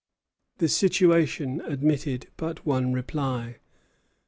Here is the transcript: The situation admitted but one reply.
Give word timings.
The 0.57 0.67
situation 0.67 1.61
admitted 1.63 2.29
but 2.35 2.65
one 2.65 2.91
reply. 2.91 3.57